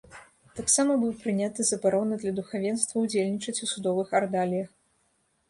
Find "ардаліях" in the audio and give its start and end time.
4.23-4.69